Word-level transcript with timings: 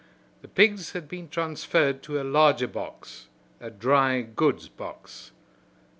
The 0.41 0.47
pigs 0.47 0.93
had 0.93 1.07
been 1.07 1.29
transferred 1.29 2.01
to 2.01 2.19
a 2.19 2.23
larger 2.23 2.67
box 2.67 3.27
a 3.59 3.69
dry 3.69 4.21
goods 4.23 4.67
box. 4.67 5.31